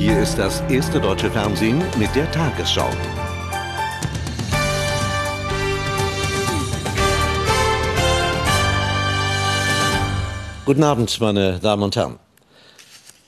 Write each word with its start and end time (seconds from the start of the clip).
Hier 0.00 0.18
ist 0.18 0.38
das 0.38 0.62
erste 0.70 0.98
deutsche 0.98 1.30
Fernsehen 1.30 1.82
mit 1.98 2.16
der 2.16 2.32
Tagesschau. 2.32 2.88
Guten 10.64 10.82
Abend, 10.84 11.20
meine 11.20 11.58
Damen 11.58 11.82
und 11.82 11.96
Herren. 11.96 12.18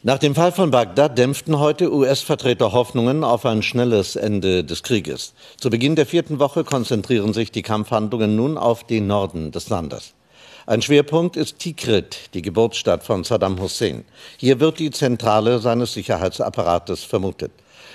Nach 0.03 0.17
dem 0.17 0.35
Fall 0.35 0.51
von 0.51 0.71
Bagdad 0.71 1.19
dämpften 1.19 1.59
heute 1.59 1.93
US-Vertreter 1.93 2.73
Hoffnungen 2.73 3.23
auf 3.23 3.45
ein 3.45 3.63
schnelles 3.63 4.17
Ende 4.17 4.65
des 4.65 4.83
Krieges. 4.83 5.35
Zu 5.59 5.69
Beginn 5.69 5.95
der 5.95 6.07
vierten 6.07 6.39
Woche 6.39 6.65
konzentrieren 6.65 7.35
sich 7.35 7.53
die 7.53 7.61
Kampfhandlungen 7.61 8.35
nun 8.35 8.57
auf 8.57 8.85
den 8.85 9.07
Norden 9.07 9.53
des 9.53 9.69
Landes. 9.69 10.15
Ein 10.65 10.81
Schwerpunkt 10.81 11.37
ist 11.37 11.59
Tikrit, 11.59 12.31
die 12.35 12.43
Geburtsstadt 12.43 13.03
von 13.03 13.25
Saddam 13.25 13.61
Hussein. 13.61 14.05
Hier 14.37 14.61
wird 14.61 14.79
die 14.79 14.93
Zentrale 14.93 15.59
seines 15.59 15.93
Sicherheitsapparates 15.95 17.03
vermutet. 17.03 17.51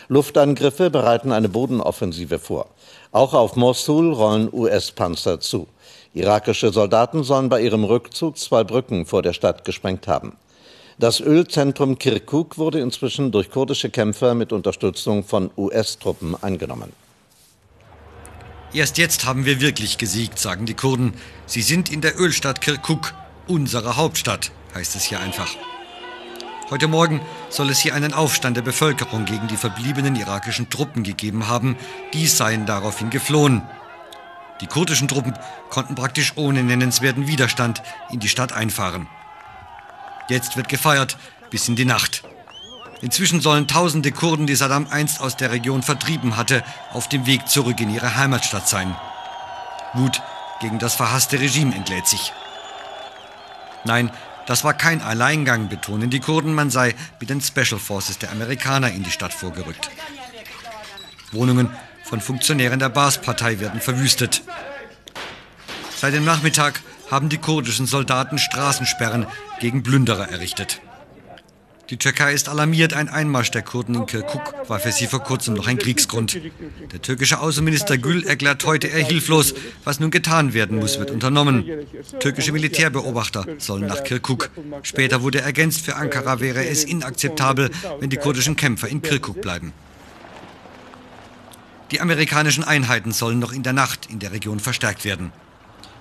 Luftangriffe 0.09 0.89
bereiten 0.89 1.31
eine 1.31 1.47
Bodenoffensive 1.47 2.39
vor. 2.39 2.67
Auch 3.13 3.33
auf 3.33 3.55
Mosul 3.55 4.11
rollen 4.11 4.49
US-Panzer 4.51 5.39
zu. 5.39 5.67
Irakische 6.13 6.73
Soldaten 6.73 7.23
sollen 7.23 7.47
bei 7.47 7.61
ihrem 7.61 7.85
Rückzug 7.85 8.37
zwei 8.37 8.65
Brücken 8.65 9.05
vor 9.05 9.21
der 9.21 9.33
Stadt 9.33 9.63
gesprengt 9.63 10.05
haben. 10.07 10.35
Das 10.99 11.21
Ölzentrum 11.21 11.97
Kirkuk 11.97 12.57
wurde 12.57 12.81
inzwischen 12.81 13.31
durch 13.31 13.49
kurdische 13.49 13.89
Kämpfer 13.89 14.33
mit 14.33 14.51
Unterstützung 14.51 15.23
von 15.23 15.51
US-Truppen 15.55 16.35
eingenommen. 16.41 16.91
Erst 18.73 18.97
jetzt 18.97 19.25
haben 19.25 19.45
wir 19.45 19.61
wirklich 19.61 19.97
gesiegt, 19.97 20.39
sagen 20.39 20.65
die 20.65 20.73
Kurden. 20.73 21.13
Sie 21.45 21.61
sind 21.61 21.89
in 21.89 22.01
der 22.01 22.19
Ölstadt 22.19 22.59
Kirkuk, 22.59 23.13
unsere 23.47 23.95
Hauptstadt, 23.95 24.51
heißt 24.75 24.95
es 24.95 25.03
hier 25.05 25.19
einfach. 25.21 25.49
Heute 26.69 26.89
Morgen 26.89 27.21
soll 27.49 27.69
es 27.69 27.79
hier 27.79 27.95
einen 27.95 28.13
Aufstand 28.13 28.57
der 28.57 28.61
Bevölkerung 28.61 29.23
gegen 29.23 29.47
die 29.47 29.55
verbliebenen 29.55 30.17
irakischen 30.17 30.69
Truppen 30.69 31.03
gegeben 31.03 31.47
haben. 31.47 31.77
Die 32.13 32.27
seien 32.27 32.65
daraufhin 32.65 33.09
geflohen. 33.09 33.61
Die 34.59 34.67
kurdischen 34.67 35.07
Truppen 35.07 35.33
konnten 35.69 35.95
praktisch 35.95 36.33
ohne 36.35 36.63
nennenswerten 36.63 37.25
Widerstand 37.25 37.81
in 38.11 38.19
die 38.19 38.27
Stadt 38.27 38.51
einfahren. 38.51 39.07
Jetzt 40.27 40.57
wird 40.57 40.67
gefeiert 40.67 41.17
bis 41.49 41.69
in 41.69 41.77
die 41.77 41.85
Nacht. 41.85 42.23
Inzwischen 43.01 43.41
sollen 43.41 43.67
tausende 43.67 44.11
Kurden, 44.11 44.47
die 44.47 44.55
Saddam 44.55 44.87
einst 44.89 45.21
aus 45.21 45.37
der 45.37 45.51
Region 45.51 45.83
vertrieben 45.83 46.35
hatte, 46.35 46.63
auf 46.93 47.07
dem 47.09 47.25
Weg 47.25 47.47
zurück 47.47 47.79
in 47.79 47.93
ihre 47.93 48.15
Heimatstadt 48.15 48.67
sein. 48.67 48.95
Wut 49.93 50.21
gegen 50.61 50.79
das 50.79 50.95
verhasste 50.95 51.39
Regime 51.39 51.75
entlädt 51.75 52.07
sich. 52.07 52.33
Nein, 53.83 54.11
das 54.47 54.63
war 54.63 54.73
kein 54.73 55.01
Alleingang, 55.01 55.69
betonen 55.69 56.09
die 56.09 56.19
Kurden, 56.19 56.53
man 56.53 56.71
sei 56.71 56.95
mit 57.19 57.29
den 57.29 57.41
Special 57.41 57.79
Forces 57.79 58.17
der 58.17 58.31
Amerikaner 58.31 58.91
in 58.91 59.03
die 59.03 59.11
Stadt 59.11 59.33
vorgerückt. 59.33 59.89
Wohnungen 61.31 61.69
von 62.03 62.21
Funktionären 62.21 62.79
der 62.79 62.89
Baas-Partei 62.89 63.59
werden 63.59 63.81
verwüstet. 63.81 64.41
Seit 65.95 66.13
dem 66.13 66.25
Nachmittag 66.25 66.81
haben 67.11 67.29
die 67.29 67.37
kurdischen 67.37 67.85
Soldaten 67.85 68.37
Straßensperren 68.37 69.27
gegen 69.59 69.83
Plünderer 69.83 70.29
errichtet. 70.29 70.79
Die 71.89 71.97
Türkei 71.97 72.33
ist 72.33 72.49
alarmiert. 72.49 72.93
Ein 72.93 73.07
Einmarsch 73.07 73.51
der 73.51 73.61
Kurden 73.61 73.95
in 73.95 74.05
Kirkuk 74.05 74.53
war 74.67 74.79
für 74.79 74.91
sie 74.91 75.07
vor 75.07 75.23
kurzem 75.23 75.53
noch 75.53 75.67
ein 75.67 75.77
Kriegsgrund. 75.77 76.39
Der 76.91 77.01
türkische 77.01 77.39
Außenminister 77.39 77.97
Gül 77.97 78.25
erklärt 78.25 78.65
heute, 78.65 78.89
er 78.89 79.05
hilflos. 79.05 79.53
Was 79.85 79.99
nun 79.99 80.11
getan 80.11 80.53
werden 80.53 80.77
muss, 80.77 80.99
wird 80.99 81.11
unternommen. 81.11 81.65
Türkische 82.19 82.51
Militärbeobachter 82.51 83.45
sollen 83.57 83.87
nach 83.87 84.03
Kirkuk. 84.03 84.49
Später 84.83 85.21
wurde 85.21 85.39
ergänzt, 85.41 85.85
für 85.85 85.95
Ankara 85.95 86.39
wäre 86.41 86.67
es 86.67 86.83
inakzeptabel, 86.83 87.69
wenn 87.99 88.09
die 88.09 88.17
kurdischen 88.17 88.55
Kämpfer 88.57 88.89
in 88.89 89.01
Kirkuk 89.01 89.41
bleiben. 89.41 89.71
Die 91.91 92.01
amerikanischen 92.01 92.65
Einheiten 92.65 93.13
sollen 93.13 93.39
noch 93.39 93.53
in 93.53 93.63
der 93.63 93.71
Nacht 93.71 94.07
in 94.09 94.19
der 94.19 94.33
Region 94.33 94.59
verstärkt 94.59 95.05
werden. 95.05 95.31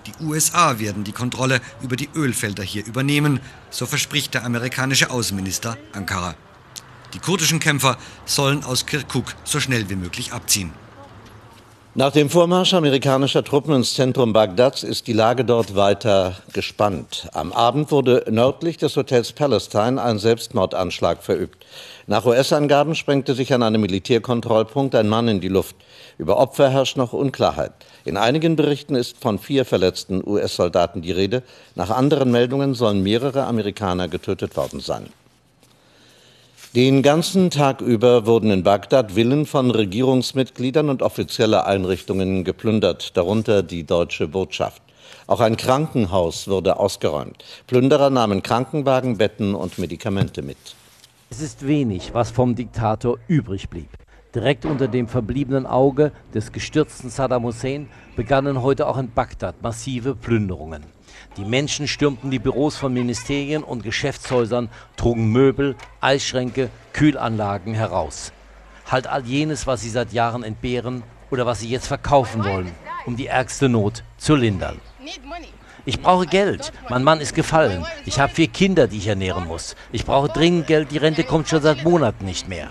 Die 0.06 0.24
USA 0.24 0.78
werden 0.78 1.02
die 1.02 1.12
Kontrolle 1.12 1.60
über 1.82 1.96
die 1.96 2.08
Ölfelder 2.14 2.62
hier 2.62 2.86
übernehmen, 2.86 3.40
so 3.70 3.86
verspricht 3.86 4.34
der 4.34 4.44
amerikanische 4.44 5.10
Außenminister 5.10 5.76
Ankara. 5.92 6.36
Die 7.12 7.18
kurdischen 7.18 7.58
Kämpfer 7.58 7.98
sollen 8.24 8.62
aus 8.62 8.86
Kirkuk 8.86 9.34
so 9.44 9.58
schnell 9.58 9.88
wie 9.88 9.96
möglich 9.96 10.32
abziehen. 10.32 10.72
Nach 11.98 12.12
dem 12.12 12.28
Vormarsch 12.28 12.74
amerikanischer 12.74 13.42
Truppen 13.42 13.74
ins 13.74 13.94
Zentrum 13.94 14.34
Bagdads 14.34 14.82
ist 14.82 15.06
die 15.06 15.14
Lage 15.14 15.46
dort 15.46 15.76
weiter 15.76 16.34
gespannt. 16.52 17.26
Am 17.32 17.54
Abend 17.54 17.90
wurde 17.90 18.22
nördlich 18.28 18.76
des 18.76 18.98
Hotels 18.98 19.32
Palestine 19.32 20.02
ein 20.02 20.18
Selbstmordanschlag 20.18 21.22
verübt. 21.22 21.64
Nach 22.06 22.26
US-Angaben 22.26 22.94
sprengte 22.96 23.32
sich 23.32 23.54
an 23.54 23.62
einem 23.62 23.80
Militärkontrollpunkt 23.80 24.94
ein 24.94 25.08
Mann 25.08 25.26
in 25.28 25.40
die 25.40 25.48
Luft. 25.48 25.76
Über 26.18 26.36
Opfer 26.36 26.68
herrscht 26.68 26.98
noch 26.98 27.14
Unklarheit. 27.14 27.72
In 28.04 28.18
einigen 28.18 28.56
Berichten 28.56 28.94
ist 28.94 29.16
von 29.16 29.38
vier 29.38 29.64
verletzten 29.64 30.22
US-Soldaten 30.22 31.00
die 31.00 31.12
Rede. 31.12 31.42
Nach 31.76 31.88
anderen 31.88 32.30
Meldungen 32.30 32.74
sollen 32.74 33.02
mehrere 33.02 33.44
Amerikaner 33.44 34.08
getötet 34.08 34.54
worden 34.58 34.80
sein. 34.80 35.06
Den 36.76 37.00
ganzen 37.00 37.48
Tag 37.48 37.80
über 37.80 38.26
wurden 38.26 38.50
in 38.50 38.62
Bagdad 38.62 39.12
Villen 39.12 39.46
von 39.46 39.70
Regierungsmitgliedern 39.70 40.90
und 40.90 41.00
offizieller 41.00 41.66
Einrichtungen 41.66 42.44
geplündert, 42.44 43.16
darunter 43.16 43.62
die 43.62 43.84
deutsche 43.84 44.28
Botschaft. 44.28 44.82
Auch 45.26 45.40
ein 45.40 45.56
Krankenhaus 45.56 46.48
wurde 46.48 46.78
ausgeräumt. 46.78 47.42
Plünderer 47.66 48.10
nahmen 48.10 48.42
Krankenwagen, 48.42 49.16
Betten 49.16 49.54
und 49.54 49.78
Medikamente 49.78 50.42
mit. 50.42 50.58
Es 51.30 51.40
ist 51.40 51.66
wenig, 51.66 52.12
was 52.12 52.30
vom 52.30 52.54
Diktator 52.54 53.16
übrig 53.26 53.70
blieb. 53.70 53.88
Direkt 54.34 54.66
unter 54.66 54.86
dem 54.86 55.08
verbliebenen 55.08 55.64
Auge 55.64 56.12
des 56.34 56.52
gestürzten 56.52 57.08
Saddam 57.08 57.44
Hussein 57.44 57.88
begannen 58.16 58.60
heute 58.60 58.86
auch 58.86 58.98
in 58.98 59.10
Bagdad 59.10 59.62
massive 59.62 60.14
Plünderungen. 60.14 60.82
Die 61.36 61.44
Menschen 61.44 61.88
stürmten 61.88 62.30
die 62.30 62.38
Büros 62.38 62.76
von 62.76 62.92
Ministerien 62.92 63.62
und 63.62 63.82
Geschäftshäusern, 63.82 64.70
trugen 64.96 65.30
Möbel, 65.32 65.76
Eisschränke, 66.00 66.70
Kühlanlagen 66.92 67.74
heraus. 67.74 68.32
Halt 68.90 69.06
all 69.06 69.24
jenes, 69.24 69.66
was 69.66 69.82
sie 69.82 69.90
seit 69.90 70.12
Jahren 70.12 70.42
entbehren 70.42 71.02
oder 71.30 71.46
was 71.46 71.60
sie 71.60 71.68
jetzt 71.68 71.88
verkaufen 71.88 72.44
wollen, 72.44 72.72
um 73.04 73.16
die 73.16 73.26
ärgste 73.26 73.68
Not 73.68 74.04
zu 74.16 74.34
lindern. 74.34 74.80
Ich 75.84 76.00
brauche 76.00 76.26
Geld. 76.26 76.72
Mein 76.88 77.04
Mann 77.04 77.20
ist 77.20 77.34
gefallen. 77.34 77.86
Ich 78.06 78.18
habe 78.18 78.32
vier 78.32 78.48
Kinder, 78.48 78.88
die 78.88 78.98
ich 78.98 79.06
ernähren 79.06 79.46
muss. 79.46 79.76
Ich 79.92 80.04
brauche 80.04 80.28
dringend 80.28 80.66
Geld. 80.66 80.90
Die 80.90 80.98
Rente 80.98 81.22
kommt 81.22 81.48
schon 81.48 81.62
seit 81.62 81.84
Monaten 81.84 82.24
nicht 82.24 82.48
mehr. 82.48 82.70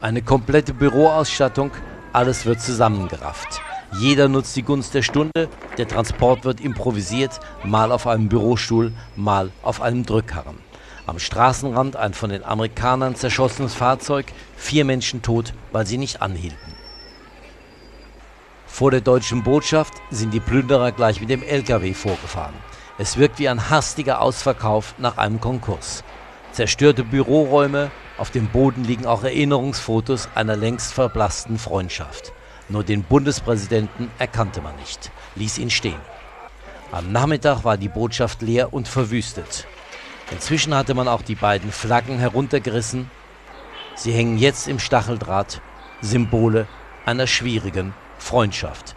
Eine 0.00 0.22
komplette 0.22 0.72
Büroausstattung. 0.72 1.72
Alles 2.12 2.46
wird 2.46 2.60
zusammengerafft. 2.60 3.60
Jeder 3.98 4.28
nutzt 4.28 4.54
die 4.56 4.62
Gunst 4.62 4.92
der 4.92 5.00
Stunde. 5.00 5.48
Der 5.78 5.88
Transport 5.88 6.44
wird 6.44 6.60
improvisiert. 6.60 7.40
Mal 7.64 7.92
auf 7.92 8.06
einem 8.06 8.28
Bürostuhl, 8.28 8.92
mal 9.14 9.50
auf 9.62 9.80
einem 9.80 10.04
Drückkarren. 10.04 10.58
Am 11.06 11.18
Straßenrand 11.18 11.96
ein 11.96 12.12
von 12.12 12.28
den 12.28 12.44
Amerikanern 12.44 13.14
zerschossenes 13.14 13.74
Fahrzeug. 13.74 14.26
Vier 14.56 14.84
Menschen 14.84 15.22
tot, 15.22 15.54
weil 15.72 15.86
sie 15.86 15.96
nicht 15.96 16.20
anhielten. 16.20 16.74
Vor 18.66 18.90
der 18.90 19.00
deutschen 19.00 19.42
Botschaft 19.42 19.94
sind 20.10 20.34
die 20.34 20.40
Plünderer 20.40 20.92
gleich 20.92 21.20
mit 21.20 21.30
dem 21.30 21.42
LKW 21.42 21.94
vorgefahren. 21.94 22.54
Es 22.98 23.16
wirkt 23.16 23.38
wie 23.38 23.48
ein 23.48 23.70
hastiger 23.70 24.20
Ausverkauf 24.20 24.94
nach 24.98 25.16
einem 25.16 25.40
Konkurs. 25.40 26.04
Zerstörte 26.52 27.02
Büroräume, 27.02 27.90
auf 28.18 28.30
dem 28.30 28.48
Boden 28.48 28.84
liegen 28.84 29.06
auch 29.06 29.24
Erinnerungsfotos 29.24 30.28
einer 30.34 30.56
längst 30.56 30.92
verblassten 30.92 31.58
Freundschaft. 31.58 32.32
Nur 32.68 32.82
den 32.82 33.02
Bundespräsidenten 33.02 34.10
erkannte 34.18 34.60
man 34.60 34.74
nicht, 34.76 35.10
ließ 35.36 35.58
ihn 35.58 35.70
stehen. 35.70 36.00
Am 36.90 37.12
Nachmittag 37.12 37.64
war 37.64 37.76
die 37.76 37.88
Botschaft 37.88 38.42
leer 38.42 38.72
und 38.72 38.88
verwüstet. 38.88 39.66
Inzwischen 40.32 40.74
hatte 40.74 40.94
man 40.94 41.06
auch 41.06 41.22
die 41.22 41.34
beiden 41.36 41.70
Flaggen 41.70 42.18
heruntergerissen. 42.18 43.10
Sie 43.94 44.12
hängen 44.12 44.38
jetzt 44.38 44.66
im 44.66 44.78
Stacheldraht, 44.78 45.60
Symbole 46.00 46.66
einer 47.04 47.26
schwierigen 47.26 47.94
Freundschaft. 48.18 48.96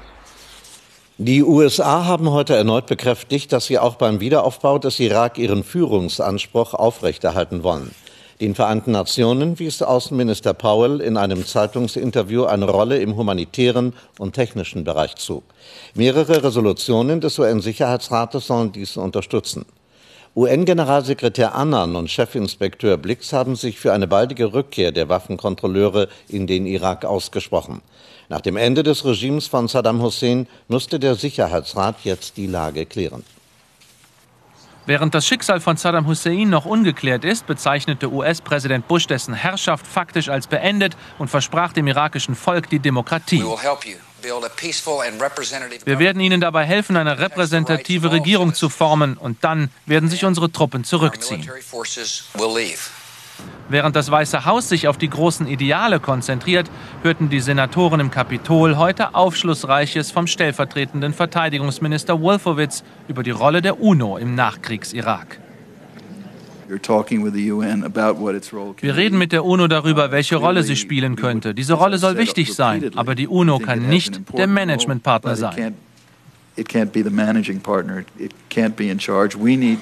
Die 1.17 1.43
USA 1.43 2.05
haben 2.05 2.31
heute 2.31 2.55
erneut 2.55 2.87
bekräftigt, 2.87 3.51
dass 3.51 3.65
sie 3.65 3.77
auch 3.77 3.95
beim 3.95 4.19
Wiederaufbau 4.19 4.79
des 4.79 4.99
Irak 4.99 5.37
ihren 5.37 5.63
Führungsanspruch 5.63 6.73
aufrechterhalten 6.73 7.61
wollen. 7.61 7.93
Den 8.41 8.55
Vereinten 8.55 8.91
Nationen 8.91 9.59
wies 9.59 9.81
Außenminister 9.81 10.53
Powell 10.53 11.01
in 11.01 11.17
einem 11.17 11.45
Zeitungsinterview 11.45 12.45
eine 12.45 12.69
Rolle 12.69 12.99
im 12.99 13.17
humanitären 13.17 13.93
und 14.17 14.33
technischen 14.33 14.85
Bereich 14.85 15.15
zu. 15.15 15.43
Mehrere 15.93 16.41
Resolutionen 16.41 17.19
des 17.19 17.37
UN-Sicherheitsrates 17.37 18.47
sollen 18.47 18.71
dies 18.71 18.95
unterstützen. 18.95 19.65
UN-Generalsekretär 20.37 21.53
Annan 21.53 21.97
und 21.97 22.09
Chefinspekteur 22.09 22.95
Blix 22.95 23.33
haben 23.33 23.57
sich 23.57 23.77
für 23.77 23.91
eine 23.91 24.07
baldige 24.07 24.53
Rückkehr 24.53 24.93
der 24.93 25.09
Waffenkontrolleure 25.09 26.07
in 26.29 26.47
den 26.47 26.65
Irak 26.65 27.03
ausgesprochen. 27.03 27.81
Nach 28.29 28.39
dem 28.39 28.55
Ende 28.55 28.83
des 28.83 29.03
Regimes 29.03 29.47
von 29.47 29.67
Saddam 29.67 30.01
Hussein 30.01 30.47
musste 30.69 30.97
der 30.97 31.15
Sicherheitsrat 31.15 32.05
jetzt 32.05 32.37
die 32.37 32.47
Lage 32.47 32.85
klären. 32.85 33.25
Während 34.89 35.13
das 35.13 35.27
Schicksal 35.27 35.59
von 35.59 35.77
Saddam 35.77 36.07
Hussein 36.07 36.49
noch 36.49 36.65
ungeklärt 36.65 37.23
ist, 37.23 37.45
bezeichnete 37.45 38.11
US-Präsident 38.11 38.87
Bush 38.87 39.05
dessen 39.05 39.35
Herrschaft 39.35 39.85
faktisch 39.85 40.29
als 40.29 40.47
beendet 40.47 40.97
und 41.19 41.27
versprach 41.27 41.73
dem 41.73 41.85
irakischen 41.85 42.33
Volk 42.33 42.71
die 42.71 42.79
Demokratie. 42.79 43.43
Wir 45.85 45.99
werden 45.99 46.19
Ihnen 46.19 46.41
dabei 46.41 46.65
helfen, 46.65 46.97
eine 46.97 47.19
repräsentative 47.19 48.11
Regierung 48.11 48.55
zu 48.55 48.67
formen 48.69 49.15
und 49.15 49.43
dann 49.43 49.69
werden 49.85 50.09
sich 50.09 50.25
unsere 50.25 50.51
Truppen 50.51 50.83
zurückziehen. 50.83 51.47
Während 53.69 53.95
das 53.95 54.09
Weiße 54.09 54.45
Haus 54.45 54.67
sich 54.67 54.87
auf 54.87 54.97
die 54.97 55.09
großen 55.09 55.47
Ideale 55.47 55.99
konzentriert, 55.99 56.71
hörten 57.03 57.29
die 57.29 57.39
Senatoren 57.39 57.99
im 57.99 58.09
Kapitol 58.09 58.77
heute 58.77 59.13
Aufschlussreiches 59.13 60.09
vom 60.09 60.25
stellvertretenden 60.25 61.13
Verteidigungsminister 61.13 62.19
Wolfowitz 62.19 62.83
über 63.07 63.21
die 63.21 63.31
Rolle 63.31 63.61
der 63.61 63.79
UNO 63.79 64.17
im 64.17 64.33
Nachkriegs-Irak. 64.33 65.39
Wir 68.81 68.95
reden 68.95 69.17
mit 69.17 69.31
der 69.31 69.45
UNO 69.45 69.67
darüber, 69.67 70.11
welche 70.11 70.35
Rolle 70.35 70.63
sie 70.63 70.75
spielen 70.75 71.15
könnte. 71.15 71.55
Diese 71.55 71.73
Rolle 71.73 71.97
soll 71.97 72.17
wichtig 72.17 72.53
sein, 72.53 72.91
aber 72.95 73.15
die 73.15 73.27
UNO 73.27 73.59
kann 73.59 73.87
nicht 73.87 74.21
der 74.37 74.47
Managementpartner 74.47 75.35
sein. 75.35 75.75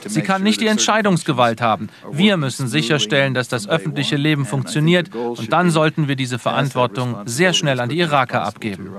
Sie 0.06 0.21
kann 0.21 0.44
nicht 0.44 0.62
die 0.62 0.68
Entscheidungsgewalt 0.68 1.62
haben. 1.62 1.89
Wir 2.12 2.38
müssen 2.38 2.68
sicherstellen, 2.68 3.33
dass 3.33 3.47
das 3.47 3.68
öffentliche 3.68 4.15
Leben 4.15 4.45
funktioniert 4.45 5.13
und 5.13 5.51
dann 5.51 5.71
sollten 5.71 6.07
wir 6.07 6.15
diese 6.15 6.39
Verantwortung 6.39 7.18
sehr 7.25 7.53
schnell 7.53 7.79
an 7.79 7.89
die 7.89 8.00
Iraker 8.00 8.44
abgeben. 8.44 8.91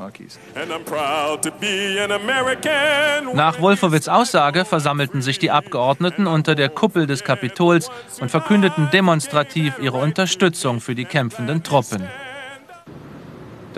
Nach 3.34 3.60
Wolfowitz 3.60 4.08
Aussage 4.08 4.64
versammelten 4.64 5.22
sich 5.22 5.38
die 5.38 5.50
Abgeordneten 5.50 6.26
unter 6.26 6.54
der 6.54 6.68
Kuppel 6.68 7.06
des 7.06 7.24
Kapitols 7.24 7.90
und 8.20 8.30
verkündeten 8.30 8.88
demonstrativ 8.92 9.74
ihre 9.80 9.98
Unterstützung 9.98 10.80
für 10.80 10.94
die 10.94 11.04
kämpfenden 11.04 11.62
Truppen. 11.62 12.02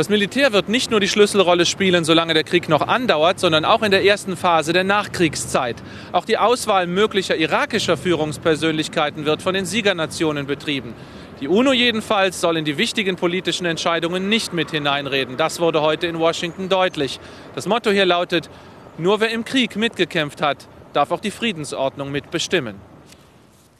Das 0.00 0.08
Militär 0.08 0.54
wird 0.54 0.70
nicht 0.70 0.90
nur 0.90 0.98
die 0.98 1.08
Schlüsselrolle 1.08 1.66
spielen, 1.66 2.06
solange 2.06 2.32
der 2.32 2.42
Krieg 2.42 2.70
noch 2.70 2.80
andauert, 2.80 3.38
sondern 3.38 3.66
auch 3.66 3.82
in 3.82 3.90
der 3.90 4.02
ersten 4.02 4.34
Phase 4.34 4.72
der 4.72 4.82
Nachkriegszeit. 4.82 5.76
Auch 6.12 6.24
die 6.24 6.38
Auswahl 6.38 6.86
möglicher 6.86 7.36
irakischer 7.36 7.98
Führungspersönlichkeiten 7.98 9.26
wird 9.26 9.42
von 9.42 9.52
den 9.52 9.66
Siegernationen 9.66 10.46
betrieben. 10.46 10.94
Die 11.42 11.48
UNO 11.48 11.74
jedenfalls 11.74 12.40
soll 12.40 12.56
in 12.56 12.64
die 12.64 12.78
wichtigen 12.78 13.16
politischen 13.16 13.66
Entscheidungen 13.66 14.30
nicht 14.30 14.54
mit 14.54 14.70
hineinreden. 14.70 15.36
Das 15.36 15.60
wurde 15.60 15.82
heute 15.82 16.06
in 16.06 16.18
Washington 16.18 16.70
deutlich. 16.70 17.20
Das 17.54 17.66
Motto 17.66 17.90
hier 17.90 18.06
lautet, 18.06 18.48
nur 18.96 19.20
wer 19.20 19.28
im 19.28 19.44
Krieg 19.44 19.76
mitgekämpft 19.76 20.40
hat, 20.40 20.66
darf 20.94 21.10
auch 21.10 21.20
die 21.20 21.30
Friedensordnung 21.30 22.10
mitbestimmen. 22.10 22.89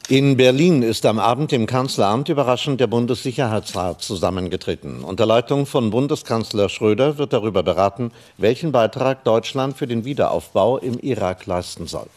In 0.07 0.35
Berlin 0.35 0.81
ist 0.81 1.05
am 1.05 1.19
Abend 1.19 1.53
im 1.53 1.67
Kanzleramt 1.67 2.27
überraschend 2.27 2.81
der 2.81 2.87
Bundessicherheitsrat 2.87 4.01
zusammengetreten. 4.01 5.03
Unter 5.03 5.25
Leitung 5.25 5.65
von 5.65 5.89
Bundeskanzler 5.89 6.69
Schröder 6.69 7.17
wird 7.17 7.31
darüber 7.31 7.63
beraten, 7.63 8.11
welchen 8.37 8.71
Beitrag 8.71 9.23
Deutschland 9.23 9.77
für 9.77 9.87
den 9.87 10.03
Wiederaufbau 10.03 10.79
im 10.79 10.99
Irak 10.99 11.45
leisten 11.45 11.87
soll. 11.87 12.07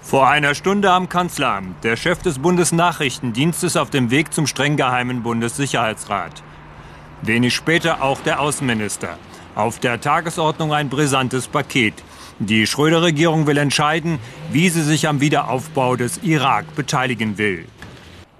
Vor 0.00 0.28
einer 0.28 0.54
Stunde 0.54 0.90
am 0.90 1.08
Kanzleramt, 1.08 1.82
der 1.82 1.96
Chef 1.96 2.22
des 2.22 2.38
Bundesnachrichtendienstes 2.38 3.76
auf 3.76 3.90
dem 3.90 4.10
Weg 4.10 4.32
zum 4.32 4.46
streng 4.46 4.76
geheimen 4.76 5.22
Bundessicherheitsrat. 5.22 6.42
Wenig 7.22 7.54
später 7.54 8.02
auch 8.02 8.20
der 8.20 8.40
Außenminister. 8.40 9.18
Auf 9.54 9.78
der 9.80 10.00
Tagesordnung 10.00 10.72
ein 10.72 10.88
brisantes 10.88 11.48
Paket. 11.48 11.94
Die 12.38 12.66
Schröder-Regierung 12.66 13.46
will 13.46 13.58
entscheiden, 13.58 14.18
wie 14.50 14.68
sie 14.68 14.82
sich 14.82 15.08
am 15.08 15.20
Wiederaufbau 15.20 15.96
des 15.96 16.18
Irak 16.22 16.74
beteiligen 16.74 17.38
will. 17.38 17.66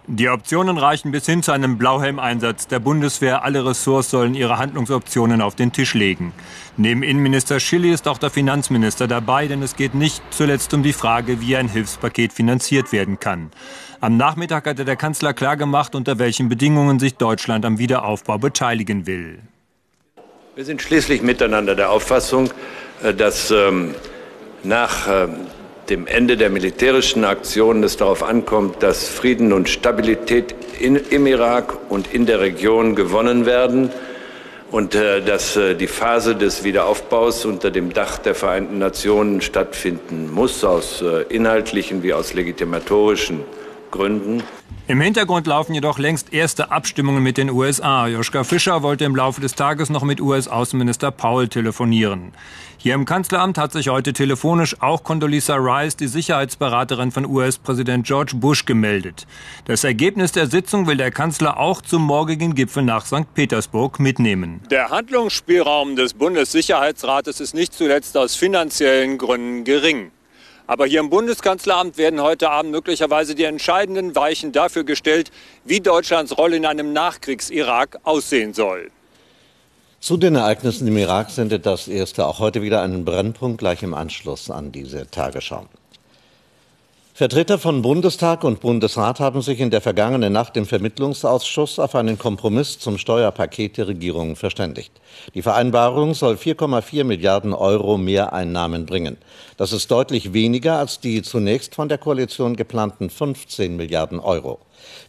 Die 0.09 0.29
Optionen 0.29 0.79
reichen 0.79 1.13
bis 1.13 1.27
hin 1.27 1.45
zu 1.45 1.53
einem 1.53 1.79
Blauhelmeinsatz 1.79 2.67
der 2.67 2.81
Bundeswehr. 2.81 3.45
Alle 3.45 3.65
Ressorts 3.65 4.11
sollen 4.11 4.35
ihre 4.35 4.59
Handlungsoptionen 4.59 5.41
auf 5.41 5.55
den 5.55 5.71
Tisch 5.71 5.95
legen. 5.95 6.33
Neben 6.77 7.05
Innenminister 7.05 7.61
Schilly 7.61 7.93
ist 7.93 8.09
auch 8.09 8.19
der 8.19 8.31
Finanzminister 8.31 9.07
dabei, 9.07 9.47
denn 9.47 9.63
es 9.63 9.77
geht 9.77 9.95
nicht 9.95 10.21
zuletzt 10.31 10.75
um 10.75 10.83
die 10.83 10.93
Frage, 10.93 11.41
wie 11.41 11.57
ein 11.57 11.69
Hilfspaket 11.69 12.33
finanziert 12.33 12.91
werden 12.91 13.21
kann. 13.21 13.53
Am 14.01 14.17
Nachmittag 14.17 14.67
hatte 14.67 14.85
der 14.85 14.97
Kanzler 14.97 15.35
klargemacht, 15.35 15.95
unter 15.95 16.19
welchen 16.19 16.49
Bedingungen 16.49 16.99
sich 16.99 17.15
Deutschland 17.15 17.65
am 17.65 17.79
Wiederaufbau 17.79 18.39
beteiligen 18.39 19.07
will. 19.07 19.39
Wir 20.57 20.65
sind 20.65 20.83
schließlich 20.83 21.23
miteinander 21.23 21.77
der 21.77 21.91
Auffassung, 21.91 22.51
dass 23.17 23.51
ähm, 23.51 23.95
nach 24.63 25.09
äh, 25.09 25.29
dem 25.89 26.07
Ende 26.07 26.37
der 26.37 26.51
militärischen 26.51 27.25
Aktionen 27.25 27.83
es 27.83 27.97
darauf 27.97 28.23
ankommt, 28.23 28.83
dass 28.83 29.09
Frieden 29.09 29.53
und 29.53 29.69
Stabilität 29.69 30.55
in, 30.79 30.97
im 30.97 31.27
Irak 31.27 31.77
und 31.91 32.13
in 32.15 32.27
der 32.27 32.41
Region 32.41 32.95
gewonnen 32.95 33.47
werden 33.47 33.91
und 34.71 34.95
äh, 34.95 35.21
dass 35.21 35.57
äh, 35.57 35.75
die 35.75 35.89
Phase 35.89 36.37
des 36.37 36.65
Wiederaufbaus 36.65 37.45
unter 37.45 37.71
dem 37.71 37.93
Dach 37.93 38.19
der 38.19 38.35
Vereinten 38.35 38.79
Nationen 38.79 39.41
stattfinden 39.41 40.31
muss, 40.33 40.65
aus 40.65 41.03
äh, 41.03 41.23
inhaltlichen 41.35 42.03
wie 42.03 42.13
aus 42.15 42.35
legitimatorischen 42.35 43.39
Gründen. 43.39 43.62
Im 44.89 45.01
Hintergrund 45.01 45.47
laufen 45.47 45.75
jedoch 45.75 45.99
längst 45.99 46.33
erste 46.33 46.71
Abstimmungen 46.71 47.23
mit 47.23 47.39
den 47.39 47.51
USA. 47.51 48.09
Joschka 48.09 48.43
Fischer 48.43 48.83
wollte 48.83 49.05
im 49.05 49.15
Laufe 49.15 49.41
des 49.41 49.55
Tages 49.55 49.91
noch 49.91 50.03
mit 50.03 50.21
US-Außenminister 50.21 51.11
Paul 51.11 51.49
telefonieren. 51.49 52.33
Hier 52.79 52.95
im 52.95 53.05
Kanzleramt 53.05 53.59
hat 53.59 53.71
sich 53.71 53.89
heute 53.89 54.13
telefonisch 54.13 54.83
auch 54.83 55.05
Condoleezza 55.05 55.55
Rice, 55.55 55.97
die 55.97 56.09
Sicherheitsberaterin 56.09 57.13
von 57.13 57.27
US-Präsident 57.27 58.07
George 58.07 58.33
Bush, 58.35 58.65
gemeldet. 58.65 59.27
Das 59.67 59.85
Ergebnis 59.85 60.33
der 60.33 60.49
Sitzung 60.49 60.89
will 60.89 60.97
der 60.97 61.13
Kanzler 61.13 61.59
auch 61.59 61.81
zum 61.81 62.03
morgigen 62.03 62.57
Gipfel 62.57 62.83
nach 62.83 63.07
St. 63.07 63.33
Petersburg 63.35 64.01
mitnehmen. 64.01 64.63
Der 64.71 64.91
Handlungsspielraum 64.91 65.95
des 65.95 66.15
Bundessicherheitsrates 66.15 67.41
ist 67.41 67.55
nicht 67.55 67.73
zuletzt 67.73 68.17
aus 68.17 68.35
finanziellen 68.35 69.17
Gründen 69.17 69.63
gering. 69.63 70.11
Aber 70.73 70.87
hier 70.87 71.01
im 71.01 71.11
Bundeskanzleramt 71.11 71.99
werden 71.99 72.23
heute 72.23 72.49
Abend 72.49 72.73
möglicherweise 72.73 73.35
die 73.35 73.45
entscheidenden 73.45 74.17
Weichen 74.17 74.53
dafür 74.53 74.85
gestellt, 74.85 75.31
wie 75.67 75.81
Deutschlands 75.81 76.39
Rolle 76.39 76.57
in 76.57 76.65
einem 76.65 76.95
Nachkriegs-Irak 76.95 77.99
aussehen 78.05 78.55
soll. 78.55 78.91
Zu 80.01 80.17
den 80.17 80.35
Ereignissen 80.35 80.89
im 80.89 80.97
Irak 80.97 81.29
sendet 81.29 81.67
das 81.67 81.89
erste 81.89 82.27
auch 82.27 82.39
heute 82.39 82.63
wieder 82.63 82.81
einen 82.81 83.05
Brennpunkt 83.05 83.59
gleich 83.59 83.83
im 83.83 83.93
Anschluss 83.93 84.51
an 84.51 84.73
diese 84.73 85.11
Tagesschau. 85.11 85.67
Vertreter 87.15 87.59
von 87.59 87.83
Bundestag 87.83 88.43
und 88.43 88.61
Bundesrat 88.61 89.21
haben 89.21 89.43
sich 89.43 89.61
in 89.61 89.69
der 89.69 89.83
vergangenen 89.83 90.33
Nacht 90.33 90.57
im 90.57 90.65
Vermittlungsausschuss 90.65 91.79
auf 91.79 91.95
einen 91.95 92.17
Kompromiss 92.17 92.79
zum 92.79 92.97
Steuerpaket 92.97 93.77
der 93.77 93.89
Regierung 93.89 94.35
verständigt. 94.35 94.93
Die 95.35 95.43
Vereinbarung 95.43 96.15
soll 96.15 96.37
4,4 96.37 97.05
Milliarden 97.05 97.53
Euro 97.53 97.99
Mehreinnahmen 97.99 98.87
bringen. 98.87 99.19
Das 99.59 99.75
ist 99.75 99.91
deutlich 99.91 100.33
weniger 100.33 100.79
als 100.79 101.01
die 101.01 101.21
zunächst 101.21 101.75
von 101.75 101.91
der 101.91 101.99
Koalition 101.99 102.57
geplanten 102.57 103.11
15 103.11 103.77
Milliarden 103.77 104.19
Euro. 104.19 104.59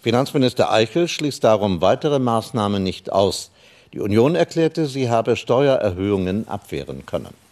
Finanzminister 0.01 0.74
Eichel 0.74 1.07
schließt 1.07 1.41
darum 1.41 1.79
weitere 1.79 2.19
Maßnahmen 2.19 2.83
nicht 2.83 3.13
aus. 3.13 3.50
Die 3.93 4.01
Union 4.01 4.36
erklärte, 4.36 4.88
sie 4.88 5.10
habe 5.10 5.38
Steuererhöhungen 5.38 6.50
abwehren 6.50 7.05
können. 7.05 7.42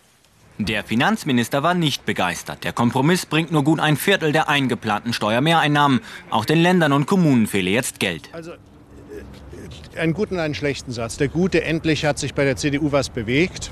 Der 0.57 0.83
Finanzminister 0.83 1.63
war 1.63 1.73
nicht 1.73 2.05
begeistert. 2.05 2.63
Der 2.63 2.73
Kompromiss 2.73 3.25
bringt 3.25 3.51
nur 3.51 3.63
gut 3.63 3.79
ein 3.79 3.97
Viertel 3.97 4.31
der 4.31 4.47
eingeplanten 4.47 5.13
Steuermehreinnahmen. 5.13 6.01
Auch 6.29 6.45
den 6.45 6.61
Ländern 6.61 6.93
und 6.93 7.07
Kommunen 7.07 7.47
fehle 7.47 7.69
jetzt 7.69 7.99
Geld. 7.99 8.29
Also 8.31 8.51
äh, 8.51 9.99
einen 9.99 10.13
guten 10.13 10.35
und 10.35 10.39
einen 10.41 10.53
schlechten 10.53 10.91
Satz. 10.91 11.17
Der 11.17 11.29
gute, 11.29 11.63
endlich 11.63 12.05
hat 12.05 12.19
sich 12.19 12.33
bei 12.33 12.43
der 12.43 12.57
CDU 12.57 12.91
was 12.91 13.09
bewegt. 13.09 13.71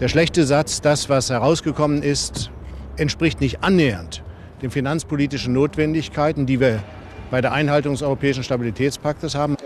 Der 0.00 0.08
schlechte 0.08 0.44
Satz, 0.44 0.80
das, 0.80 1.08
was 1.08 1.30
herausgekommen 1.30 2.02
ist, 2.02 2.50
entspricht 2.96 3.40
nicht 3.40 3.62
annähernd 3.62 4.22
den 4.62 4.70
finanzpolitischen 4.70 5.52
Notwendigkeiten, 5.52 6.46
die 6.46 6.58
wir 6.58 6.82
bei 7.30 7.40
der 7.40 7.52
Einhaltung 7.52 7.92
des 7.92 8.02
Europäischen 8.02 8.42
Stabilitätspaktes 8.42 9.34
haben. 9.34 9.56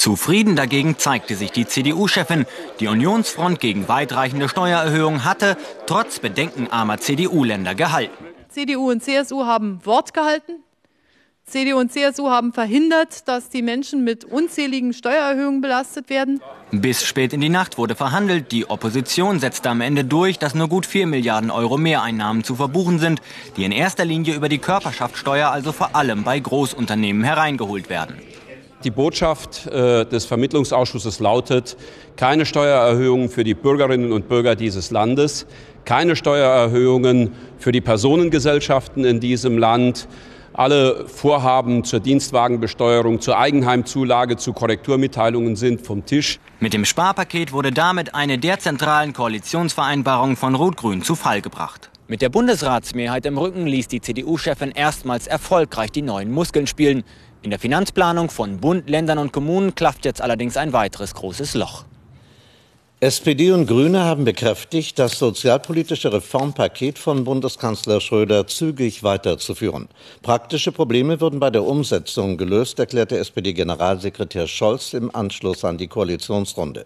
Zufrieden 0.00 0.56
dagegen 0.56 0.96
zeigte 0.96 1.36
sich 1.36 1.52
die 1.52 1.66
CDU-Chefin. 1.66 2.46
Die 2.80 2.88
Unionsfront 2.88 3.60
gegen 3.60 3.86
weitreichende 3.86 4.48
Steuererhöhungen 4.48 5.26
hatte 5.26 5.58
trotz 5.84 6.20
bedenkenarmer 6.20 6.96
CDU-Länder 6.96 7.74
gehalten. 7.74 8.24
CDU 8.48 8.90
und 8.90 9.02
CSU 9.04 9.44
haben 9.44 9.84
Wort 9.84 10.14
gehalten. 10.14 10.52
CDU 11.44 11.78
und 11.78 11.92
CSU 11.92 12.30
haben 12.30 12.54
verhindert, 12.54 13.28
dass 13.28 13.50
die 13.50 13.60
Menschen 13.60 14.02
mit 14.02 14.24
unzähligen 14.24 14.94
Steuererhöhungen 14.94 15.60
belastet 15.60 16.08
werden. 16.08 16.40
Bis 16.70 17.04
spät 17.04 17.34
in 17.34 17.42
die 17.42 17.50
Nacht 17.50 17.76
wurde 17.76 17.94
verhandelt. 17.94 18.52
Die 18.52 18.70
Opposition 18.70 19.38
setzte 19.38 19.68
am 19.68 19.82
Ende 19.82 20.06
durch, 20.06 20.38
dass 20.38 20.54
nur 20.54 20.68
gut 20.68 20.86
4 20.86 21.08
Milliarden 21.08 21.50
Euro 21.50 21.76
Mehreinnahmen 21.76 22.42
zu 22.42 22.54
verbuchen 22.54 23.00
sind, 23.00 23.20
die 23.58 23.64
in 23.64 23.72
erster 23.72 24.06
Linie 24.06 24.34
über 24.34 24.48
die 24.48 24.58
Körperschaftssteuer, 24.58 25.50
also 25.50 25.72
vor 25.72 25.94
allem 25.94 26.24
bei 26.24 26.40
Großunternehmen, 26.40 27.22
hereingeholt 27.22 27.90
werden. 27.90 28.16
Die 28.82 28.90
Botschaft 28.90 29.66
äh, 29.66 30.06
des 30.06 30.24
Vermittlungsausschusses 30.24 31.20
lautet, 31.20 31.76
keine 32.16 32.46
Steuererhöhungen 32.46 33.28
für 33.28 33.44
die 33.44 33.52
Bürgerinnen 33.52 34.10
und 34.10 34.26
Bürger 34.26 34.56
dieses 34.56 34.90
Landes, 34.90 35.46
keine 35.84 36.16
Steuererhöhungen 36.16 37.32
für 37.58 37.72
die 37.72 37.82
Personengesellschaften 37.82 39.04
in 39.04 39.20
diesem 39.20 39.58
Land. 39.58 40.08
Alle 40.54 41.06
Vorhaben 41.08 41.84
zur 41.84 42.00
Dienstwagenbesteuerung, 42.00 43.20
zur 43.20 43.38
Eigenheimzulage, 43.38 44.38
zu 44.38 44.54
Korrekturmitteilungen 44.54 45.56
sind 45.56 45.86
vom 45.86 46.06
Tisch. 46.06 46.40
Mit 46.58 46.72
dem 46.72 46.86
Sparpaket 46.86 47.52
wurde 47.52 47.72
damit 47.72 48.14
eine 48.14 48.38
der 48.38 48.60
zentralen 48.60 49.12
Koalitionsvereinbarungen 49.12 50.36
von 50.36 50.54
Rot-Grün 50.54 51.02
zu 51.02 51.16
Fall 51.16 51.42
gebracht. 51.42 51.90
Mit 52.08 52.22
der 52.22 52.28
Bundesratsmehrheit 52.28 53.24
im 53.26 53.38
Rücken 53.38 53.66
ließ 53.66 53.86
die 53.86 54.00
CDU-Chefin 54.00 54.72
erstmals 54.72 55.28
erfolgreich 55.28 55.92
die 55.92 56.02
neuen 56.02 56.32
Muskeln 56.32 56.66
spielen. 56.66 57.04
In 57.42 57.48
der 57.48 57.58
Finanzplanung 57.58 58.28
von 58.28 58.58
Bund, 58.58 58.90
Ländern 58.90 59.16
und 59.16 59.32
Kommunen 59.32 59.74
klafft 59.74 60.04
jetzt 60.04 60.20
allerdings 60.20 60.58
ein 60.58 60.74
weiteres 60.74 61.14
großes 61.14 61.54
Loch. 61.54 61.84
SPD 63.02 63.50
und 63.52 63.66
Grüne 63.66 64.00
haben 64.04 64.26
bekräftigt, 64.26 64.98
das 64.98 65.18
sozialpolitische 65.18 66.12
Reformpaket 66.12 66.98
von 66.98 67.24
Bundeskanzler 67.24 67.98
Schröder 68.02 68.46
zügig 68.46 69.02
weiterzuführen. 69.02 69.88
Praktische 70.20 70.70
Probleme 70.70 71.18
würden 71.18 71.40
bei 71.40 71.48
der 71.48 71.64
Umsetzung 71.64 72.36
gelöst, 72.36 72.78
erklärte 72.78 73.16
SPD-Generalsekretär 73.16 74.46
Scholz 74.46 74.92
im 74.92 75.14
Anschluss 75.14 75.64
an 75.64 75.78
die 75.78 75.88
Koalitionsrunde. 75.88 76.84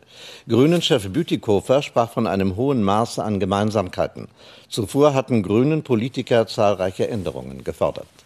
Grünen-Chef 0.49 1.09
Bütikofer 1.09 1.83
sprach 1.83 2.13
von 2.13 2.29
einem 2.29 2.55
hohen 2.55 2.85
Maß 2.85 3.19
an 3.19 3.41
Gemeinsamkeiten. 3.41 4.29
Zuvor 4.69 5.15
hatten 5.15 5.43
Grünen 5.43 5.83
Politiker 5.83 6.47
zahlreiche 6.47 7.09
Änderungen 7.09 7.65
gefordert. 7.65 8.24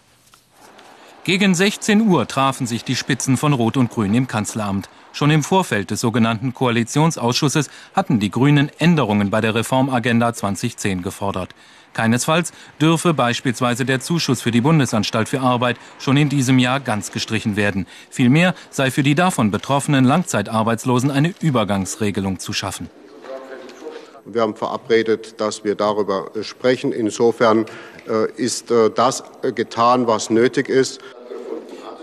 Gegen 1.29 1.55
16 1.55 2.09
Uhr 2.09 2.27
trafen 2.27 2.67
sich 2.67 2.85
die 2.85 2.97
Spitzen 2.97 3.37
von 3.37 3.53
Rot 3.53 3.77
und 3.77 3.91
Grün 3.91 4.15
im 4.15 4.29
Kanzleramt. 4.29 4.89
Schon 5.13 5.31
im 5.31 5.43
Vorfeld 5.43 5.91
des 5.91 6.01
sogenannten 6.01 6.55
Koalitionsausschusses 6.55 7.69
hatten 7.93 8.19
die 8.19 8.31
Grünen 8.31 8.71
Änderungen 8.79 9.29
bei 9.29 9.43
der 9.43 9.55
Reformagenda 9.55 10.33
2010 10.33 11.03
gefordert. 11.03 11.51
Keinesfalls 11.93 12.53
dürfe 12.81 13.13
beispielsweise 13.13 13.85
der 13.85 14.01
Zuschuss 14.01 14.41
für 14.41 14.53
die 14.53 14.63
Bundesanstalt 14.63 15.29
für 15.29 15.43
Arbeit 15.43 15.77
schon 15.99 16.17
in 16.17 16.31
diesem 16.31 16.59
Jahr 16.59 16.81
ganz 16.81 17.13
gestrichen 17.13 17.57
werden. 17.57 17.87
Vielmehr 18.09 18.55
sei 18.71 18.91
für 18.91 19.03
die 19.03 19.15
davon 19.15 19.51
betroffenen 19.51 20.07
Langzeitarbeitslosen 20.07 21.11
eine 21.11 21.35
Übergangsregelung 21.43 22.39
zu 22.39 22.55
schaffen. 22.55 22.89
Wir 24.31 24.43
haben 24.43 24.57
verabredet, 24.57 25.41
dass 25.41 25.65
wir 25.65 25.75
darüber 25.75 26.31
sprechen. 26.43 26.93
Insofern 26.93 27.65
äh, 28.07 28.31
ist 28.37 28.71
äh, 28.71 28.91
das 28.91 29.23
getan, 29.55 30.07
was 30.07 30.29
nötig 30.29 30.69
ist. 30.69 31.01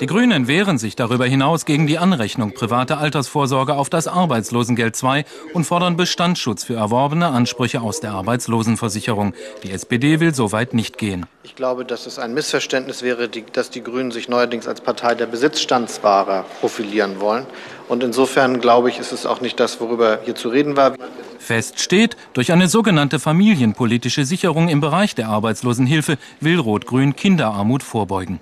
Die 0.01 0.07
Grünen 0.07 0.49
wehren 0.49 0.77
sich 0.77 0.97
darüber 0.97 1.25
hinaus 1.25 1.63
gegen 1.63 1.87
die 1.87 1.97
Anrechnung 1.97 2.53
privater 2.53 2.97
Altersvorsorge 2.97 3.75
auf 3.75 3.89
das 3.89 4.09
Arbeitslosengeld 4.09 5.01
II 5.01 5.23
und 5.53 5.63
fordern 5.63 5.95
Bestandsschutz 5.95 6.65
für 6.65 6.73
erworbene 6.73 7.27
Ansprüche 7.27 7.79
aus 7.79 8.01
der 8.01 8.11
Arbeitslosenversicherung. 8.11 9.33
Die 9.63 9.71
SPD 9.71 10.19
will 10.19 10.35
so 10.35 10.51
weit 10.51 10.73
nicht 10.73 10.97
gehen. 10.97 11.25
Ich 11.43 11.55
glaube, 11.55 11.85
dass 11.85 12.07
es 12.07 12.19
ein 12.19 12.33
Missverständnis 12.33 13.03
wäre, 13.03 13.29
dass 13.29 13.69
die 13.69 13.81
Grünen 13.81 14.11
sich 14.11 14.27
neuerdings 14.27 14.67
als 14.67 14.81
Partei 14.81 15.15
der 15.15 15.27
Besitzstandswahrer 15.27 16.43
profilieren 16.59 17.21
wollen. 17.21 17.45
Und 17.87 18.03
insofern 18.03 18.59
glaube 18.59 18.89
ich, 18.89 18.99
ist 18.99 19.13
es 19.13 19.25
auch 19.25 19.39
nicht 19.39 19.61
das, 19.61 19.79
worüber 19.79 20.19
hier 20.25 20.35
zu 20.35 20.49
reden 20.49 20.75
war. 20.75 20.95
Fest 21.39 21.79
steht, 21.79 22.17
durch 22.33 22.51
eine 22.51 22.67
sogenannte 22.67 23.19
familienpolitische 23.19 24.25
Sicherung 24.25 24.67
im 24.67 24.81
Bereich 24.81 25.15
der 25.15 25.29
Arbeitslosenhilfe 25.29 26.17
will 26.41 26.59
Rot-Grün 26.59 27.15
Kinderarmut 27.15 27.81
vorbeugen. 27.81 28.41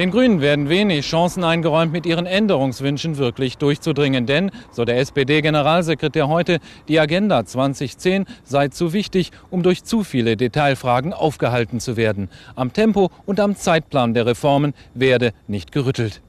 Den 0.00 0.12
Grünen 0.12 0.40
werden 0.40 0.70
wenig 0.70 1.06
Chancen 1.06 1.44
eingeräumt, 1.44 1.92
mit 1.92 2.06
ihren 2.06 2.24
Änderungswünschen 2.24 3.18
wirklich 3.18 3.58
durchzudringen. 3.58 4.24
Denn, 4.24 4.50
so 4.72 4.86
der 4.86 4.96
SPD-Generalsekretär 4.96 6.26
heute, 6.26 6.58
die 6.88 6.98
Agenda 6.98 7.44
2010 7.44 8.24
sei 8.42 8.68
zu 8.68 8.94
wichtig, 8.94 9.30
um 9.50 9.62
durch 9.62 9.84
zu 9.84 10.02
viele 10.02 10.38
Detailfragen 10.38 11.12
aufgehalten 11.12 11.80
zu 11.80 11.98
werden. 11.98 12.30
Am 12.56 12.72
Tempo 12.72 13.10
und 13.26 13.40
am 13.40 13.56
Zeitplan 13.56 14.14
der 14.14 14.24
Reformen 14.24 14.72
werde 14.94 15.34
nicht 15.48 15.70
gerüttelt. 15.70 16.22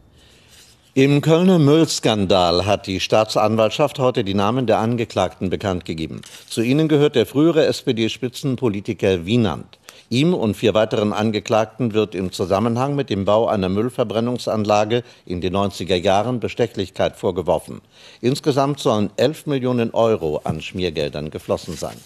Im 0.93 1.21
Kölner 1.21 1.57
Müllskandal 1.57 2.65
hat 2.65 2.85
die 2.87 2.99
Staatsanwaltschaft 2.99 3.99
heute 3.99 4.25
die 4.25 4.33
Namen 4.33 4.67
der 4.67 4.79
Angeklagten 4.79 5.49
bekannt 5.49 5.85
gegeben. 5.85 6.19
Zu 6.49 6.61
ihnen 6.61 6.89
gehört 6.89 7.15
der 7.15 7.25
frühere 7.25 7.65
SPD-Spitzenpolitiker 7.67 9.25
Wienand. 9.25 9.79
Ihm 10.09 10.33
und 10.33 10.55
vier 10.55 10.73
weiteren 10.73 11.13
Angeklagten 11.13 11.93
wird 11.93 12.15
im 12.15 12.31
Zusammenhang 12.31 12.95
mit 12.95 13.09
dem 13.09 13.25
Bau 13.25 13.47
einer 13.47 13.69
Müllverbrennungsanlage 13.69 15.03
in 15.25 15.41
den 15.41 15.55
90er 15.55 15.95
Jahren 15.95 16.39
Bestechlichkeit 16.39 17.15
vorgeworfen. 17.15 17.81
Insgesamt 18.21 18.79
sollen 18.79 19.09
11 19.17 19.45
Millionen 19.47 19.91
Euro 19.91 20.41
an 20.43 20.61
Schmiergeldern 20.61 21.31
geflossen 21.31 21.75
sein. 21.75 21.97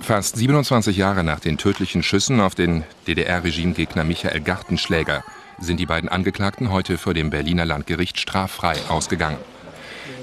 Fast 0.00 0.36
27 0.36 0.96
Jahre 0.96 1.22
nach 1.22 1.40
den 1.40 1.58
tödlichen 1.58 2.02
Schüssen 2.02 2.40
auf 2.40 2.54
den 2.54 2.84
DDR-Regimegegner 3.06 4.04
Michael 4.04 4.40
Gartenschläger 4.40 5.22
sind 5.60 5.78
die 5.78 5.86
beiden 5.86 6.08
Angeklagten 6.08 6.72
heute 6.72 6.98
vor 6.98 7.14
dem 7.14 7.30
Berliner 7.30 7.64
Landgericht 7.64 8.18
straffrei 8.18 8.74
ausgegangen. 8.88 9.38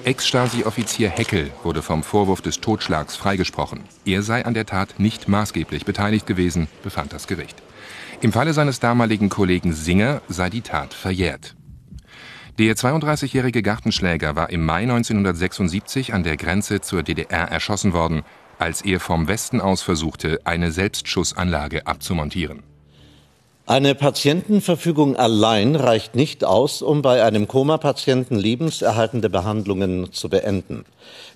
Ex-Stasi-Offizier 0.03 1.09
Heckel 1.09 1.51
wurde 1.63 1.81
vom 1.81 2.03
Vorwurf 2.03 2.41
des 2.41 2.59
Totschlags 2.61 3.15
freigesprochen. 3.15 3.81
Er 4.05 4.21
sei 4.21 4.45
an 4.45 4.53
der 4.53 4.65
Tat 4.65 4.99
nicht 4.99 5.27
maßgeblich 5.27 5.85
beteiligt 5.85 6.27
gewesen, 6.27 6.67
befand 6.83 7.13
das 7.13 7.27
Gericht. 7.27 7.61
Im 8.21 8.33
Falle 8.33 8.53
seines 8.53 8.79
damaligen 8.79 9.29
Kollegen 9.29 9.73
Singer 9.73 10.21
sei 10.27 10.49
die 10.49 10.61
Tat 10.61 10.93
verjährt. 10.93 11.55
Der 12.57 12.75
32-jährige 12.75 13.61
Gartenschläger 13.61 14.35
war 14.35 14.49
im 14.49 14.65
Mai 14.65 14.81
1976 14.81 16.13
an 16.13 16.23
der 16.23 16.35
Grenze 16.35 16.81
zur 16.81 17.03
DDR 17.03 17.47
erschossen 17.49 17.93
worden, 17.93 18.23
als 18.57 18.81
er 18.81 18.99
vom 18.99 19.29
Westen 19.29 19.61
aus 19.61 19.81
versuchte, 19.81 20.41
eine 20.43 20.73
Selbstschussanlage 20.73 21.87
abzumontieren. 21.87 22.63
Eine 23.69 23.93
Patientenverfügung 23.93 25.15
allein 25.15 25.75
reicht 25.75 26.15
nicht 26.15 26.43
aus, 26.43 26.81
um 26.81 27.03
bei 27.03 27.23
einem 27.23 27.47
Koma-Patienten 27.47 28.35
lebenserhaltende 28.35 29.29
Behandlungen 29.29 30.11
zu 30.11 30.27
beenden. 30.27 30.85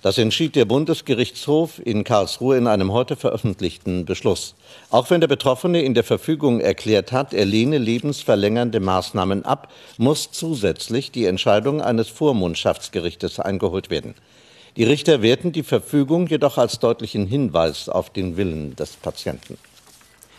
Das 0.02 0.18
entschied 0.18 0.56
der 0.56 0.64
Bundesgerichtshof 0.64 1.80
in 1.84 2.02
Karlsruhe 2.02 2.56
in 2.56 2.66
einem 2.66 2.92
heute 2.92 3.14
veröffentlichten 3.14 4.04
Beschluss. 4.04 4.56
Auch 4.90 5.10
wenn 5.10 5.20
der 5.20 5.28
Betroffene 5.28 5.82
in 5.82 5.94
der 5.94 6.02
Verfügung 6.02 6.58
erklärt 6.58 7.12
hat, 7.12 7.32
er 7.32 7.44
lehne 7.44 7.78
lebensverlängernde 7.78 8.80
Maßnahmen 8.80 9.44
ab, 9.44 9.70
muss 9.96 10.32
zusätzlich 10.32 11.12
die 11.12 11.26
Entscheidung 11.26 11.80
eines 11.80 12.08
Vormundschaftsgerichtes 12.08 13.38
eingeholt 13.38 13.90
werden. 13.90 14.16
Die 14.76 14.82
Richter 14.82 15.22
werten 15.22 15.52
die 15.52 15.62
Verfügung 15.62 16.26
jedoch 16.26 16.58
als 16.58 16.80
deutlichen 16.80 17.28
Hinweis 17.28 17.88
auf 17.88 18.10
den 18.10 18.36
Willen 18.36 18.74
des 18.74 18.96
Patienten. 18.96 19.56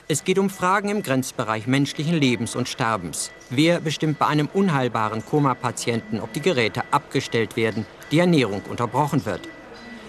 Es 0.07 0.23
geht 0.23 0.37
um 0.37 0.51
Fragen 0.51 0.89
im 0.89 1.01
Grenzbereich 1.01 1.65
menschlichen 1.65 2.13
Lebens 2.13 2.55
und 2.55 2.69
Sterbens. 2.69 3.31
Wer 3.49 3.79
bestimmt 3.79 4.19
bei 4.19 4.27
einem 4.27 4.47
unheilbaren 4.53 5.25
Koma-Patienten, 5.25 6.19
ob 6.19 6.31
die 6.31 6.41
Geräte 6.41 6.83
abgestellt 6.91 7.55
werden, 7.55 7.87
die 8.11 8.19
Ernährung 8.19 8.61
unterbrochen 8.69 9.25
wird? 9.25 9.49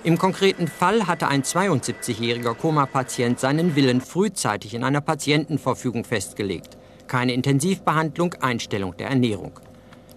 Im 0.04 0.18
konkreten 0.18 0.68
Fall 0.68 1.06
hatte 1.06 1.28
ein 1.28 1.44
72-jähriger 1.44 2.54
Koma-Patient 2.54 3.40
seinen 3.40 3.74
Willen 3.74 4.02
frühzeitig 4.02 4.74
in 4.74 4.84
einer 4.84 5.00
Patientenverfügung 5.00 6.04
festgelegt. 6.04 6.76
Keine 7.06 7.32
Intensivbehandlung, 7.32 8.34
Einstellung 8.34 8.94
der 8.98 9.08
Ernährung. 9.08 9.58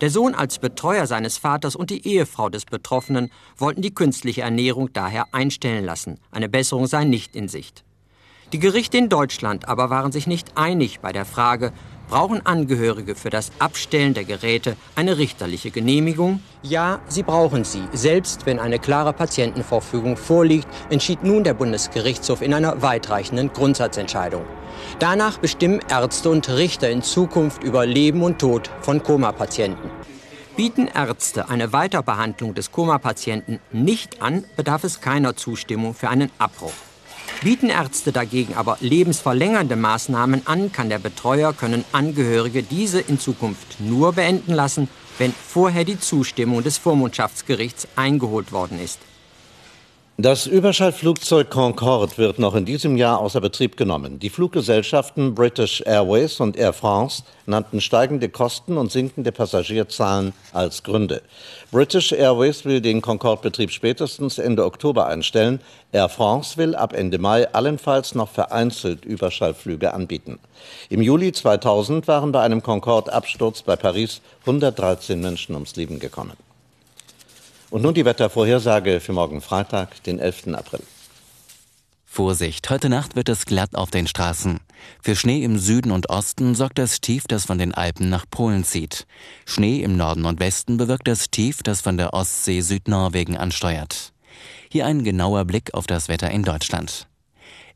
Der 0.02 0.10
Sohn 0.10 0.36
als 0.36 0.60
Betreuer 0.60 1.08
seines 1.08 1.38
Vaters 1.38 1.78
und 1.78 1.90
die 1.90 2.06
Ehefrau 2.06 2.50
des 2.50 2.66
Betroffenen 2.66 3.32
wollten 3.56 3.82
die 3.82 3.94
künstliche 3.94 4.42
Ernährung 4.42 4.92
daher 4.92 5.34
einstellen 5.34 5.86
lassen. 5.86 6.20
Eine 6.32 6.50
Besserung 6.50 6.86
sei 6.86 7.06
nicht 7.06 7.34
in 7.34 7.48
Sicht. 7.48 7.86
Die 8.52 8.58
Gerichte 8.60 8.98
in 8.98 9.10
Deutschland 9.10 9.68
aber 9.70 9.92
waren 9.92 10.12
sich 10.12 10.26
nicht 10.26 10.58
einig 10.58 11.02
bei 11.02 11.12
der 11.12 11.26
Frage, 11.26 11.72
brauchen 12.10 12.44
Angehörige 12.44 13.14
für 13.14 13.30
das 13.30 13.52
Abstellen 13.60 14.16
der 14.16 14.24
Geräte 14.24 14.76
eine 14.96 15.20
richterliche 15.20 15.70
Genehmigung? 15.70 16.42
Ja, 16.64 17.00
sie 17.08 17.22
brauchen 17.22 17.64
sie. 17.64 17.84
Selbst 17.94 18.48
wenn 18.48 18.58
eine 18.58 18.80
klare 18.80 19.14
Patientenverfügung 19.14 20.18
vorliegt, 20.18 20.68
entschied 20.90 21.24
nun 21.24 21.44
der 21.44 21.54
Bundesgerichtshof 21.54 22.42
in 22.42 22.56
einer 22.56 22.82
weitreichenden 22.82 23.54
Grundsatzentscheidung. 23.54 24.44
Danach 24.98 25.38
bestimmen 25.38 25.82
Ärzte 25.88 26.32
und 26.32 26.50
Richter 26.50 26.90
in 26.90 27.04
Zukunft 27.04 27.64
über 27.64 27.86
Leben 27.86 28.24
und 28.24 28.40
Tod 28.40 28.72
von 28.82 29.04
Koma-Patienten. 29.04 29.92
Bieten 30.58 30.88
Ärzte 30.88 31.50
eine 31.50 31.72
Weiterbehandlung 31.72 32.56
des 32.56 32.72
Koma-Patienten 32.72 33.60
nicht 33.72 34.24
an, 34.24 34.44
bedarf 34.58 34.84
es 34.84 35.02
keiner 35.02 35.36
Zustimmung 35.36 35.94
für 35.94 36.10
einen 36.10 36.32
Abbruch. 36.40 36.74
Bieten 37.42 37.70
Ärzte 37.70 38.12
dagegen 38.12 38.56
aber 38.56 38.78
lebensverlängernde 38.82 39.76
Maßnahmen 39.76 40.46
an, 40.46 40.72
kann 40.72 40.90
der 40.90 41.00
Betreuer, 41.00 41.54
können 41.54 41.86
Angehörige 41.94 42.64
diese 42.64 43.00
in 43.00 43.20
Zukunft 43.20 43.80
nur 43.80 44.14
beenden 44.14 44.54
lassen, 44.54 44.90
wenn 45.18 45.34
vorher 45.34 45.86
die 45.86 46.00
Zustimmung 46.00 46.64
des 46.64 46.78
Vormundschaftsgerichts 46.78 47.88
eingeholt 47.96 48.52
worden 48.52 48.80
ist. 48.80 49.00
Das 50.22 50.48
Überschallflugzeug 50.48 51.50
Concorde 51.50 52.18
wird 52.18 52.40
noch 52.40 52.54
in 52.54 52.66
diesem 52.66 52.98
Jahr 52.98 53.22
außer 53.22 53.40
Betrieb 53.40 53.78
genommen. 53.78 54.20
Die 54.20 54.30
Fluggesellschaften 54.30 55.34
British 55.34 55.80
Airways 55.86 56.42
und 56.42 56.58
Air 56.58 56.74
France 56.74 57.24
nannten 57.46 57.80
steigende 57.80 58.28
Kosten 58.28 58.76
und 58.76 58.92
sinkende 58.92 59.32
Passagierzahlen 59.32 60.34
als 60.52 60.84
Gründe. 60.84 61.22
British 61.72 62.12
Airways 62.12 62.66
will 62.66 62.82
den 62.82 63.02
Concorde-Betrieb 63.02 63.72
spätestens 63.72 64.40
Ende 64.40 64.66
Oktober 64.66 65.08
einstellen. 65.08 65.62
Air 65.94 66.10
France 66.10 66.58
will 66.58 66.76
ab 66.76 66.92
Ende 66.92 67.18
Mai 67.18 67.50
allenfalls 67.54 68.14
noch 68.14 68.28
vereinzelt 68.28 69.06
Überschallflüge 69.06 69.94
anbieten. 69.94 70.38
Im 70.90 71.02
Juli 71.02 71.32
2000 71.32 72.10
waren 72.10 72.34
bei 72.34 72.42
einem 72.42 72.62
Concorde-Absturz 72.62 73.62
bei 73.62 73.78
Paris 73.78 74.20
113 74.42 75.22
Menschen 75.22 75.56
ums 75.56 75.78
Leben 75.78 75.98
gekommen. 75.98 76.49
Und 77.70 77.84
nun 77.84 77.94
die 77.94 78.06
Wettervorhersage 78.06 79.00
für 79.00 79.14
morgen 79.14 79.42
Freitag, 79.42 80.02
den 80.04 80.18
11. 80.18 80.48
April. 80.56 80.82
Vorsicht, 82.06 82.68
heute 82.72 82.90
Nacht 82.90 83.16
wird 83.16 83.30
es 83.30 83.46
glatt 83.46 83.76
auf 83.76 83.92
den 83.92 84.08
Straßen. 84.08 84.60
Für 85.00 85.16
Schnee 85.16 85.44
im 85.44 85.60
Süden 85.60 85.92
und 85.92 86.10
Osten 86.10 86.56
sorgt 86.56 86.80
das 86.80 87.00
Tief, 87.00 87.26
das 87.28 87.46
von 87.46 87.60
den 87.60 87.76
Alpen 87.76 88.10
nach 88.10 88.26
Polen 88.30 88.64
zieht. 88.64 89.06
Schnee 89.46 89.84
im 89.84 89.96
Norden 89.96 90.26
und 90.26 90.40
Westen 90.40 90.78
bewirkt 90.78 91.08
das 91.08 91.30
Tief, 91.30 91.62
das 91.62 91.82
von 91.82 91.98
der 91.98 92.16
Ostsee 92.16 92.62
Südnorwegen 92.62 93.38
ansteuert. 93.38 94.14
Hier 94.70 94.88
ein 94.88 95.04
genauer 95.04 95.46
Blick 95.46 95.76
auf 95.76 95.86
das 95.86 96.08
Wetter 96.08 96.32
in 96.32 96.42
Deutschland. 96.42 97.08